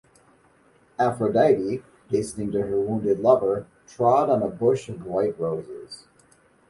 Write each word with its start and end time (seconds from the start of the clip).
Aphrodite, 0.97 1.83
hastening 2.09 2.51
to 2.53 2.63
her 2.63 2.79
wounded 2.81 3.19
lover, 3.19 3.67
trod 3.85 4.31
on 4.31 4.41
a 4.41 4.47
bush 4.49 4.89
of 4.89 5.05
white 5.05 5.39
roses. 5.39 6.07